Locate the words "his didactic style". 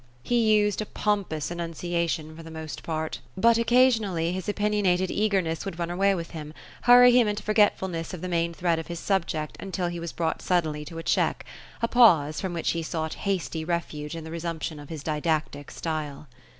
14.89-16.27